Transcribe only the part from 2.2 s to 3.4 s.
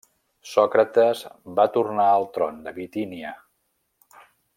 tron de Bitínia.